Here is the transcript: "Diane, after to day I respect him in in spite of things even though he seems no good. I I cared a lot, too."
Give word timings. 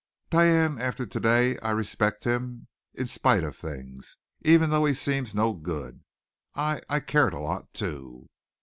"Diane, 0.31 0.81
after 0.81 1.05
to 1.05 1.19
day 1.19 1.59
I 1.59 1.69
respect 1.69 2.23
him 2.23 2.67
in 2.95 3.01
in 3.01 3.05
spite 3.05 3.43
of 3.43 3.55
things 3.55 4.17
even 4.41 4.71
though 4.71 4.85
he 4.85 4.95
seems 4.95 5.35
no 5.35 5.53
good. 5.53 6.03
I 6.55 6.81
I 6.89 7.01
cared 7.01 7.35
a 7.35 7.39
lot, 7.39 7.71
too." 7.71 8.25